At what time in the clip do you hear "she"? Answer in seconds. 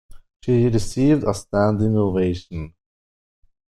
0.43-0.67